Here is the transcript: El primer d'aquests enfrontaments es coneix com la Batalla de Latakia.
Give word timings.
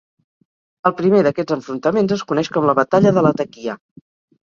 El 0.91 0.95
primer 1.01 1.19
d'aquests 1.27 1.55
enfrontaments 1.57 2.17
es 2.19 2.25
coneix 2.33 2.53
com 2.59 2.69
la 2.73 2.79
Batalla 2.83 3.17
de 3.19 3.29
Latakia. 3.31 3.83